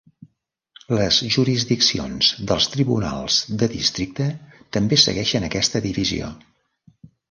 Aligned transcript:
Les 0.99 1.19
jurisdiccions 1.35 2.31
dels 2.53 2.69
tribunals 2.77 3.39
de 3.63 3.71
districte 3.77 4.31
també 4.79 5.03
segueixen 5.07 5.51
aquesta 5.53 5.89
divisió. 5.91 6.37